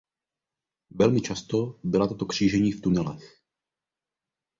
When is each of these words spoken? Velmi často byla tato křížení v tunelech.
Velmi 0.89 1.21
často 1.21 1.79
byla 1.83 2.07
tato 2.07 2.25
křížení 2.25 2.71
v 2.71 2.81
tunelech. 2.81 3.41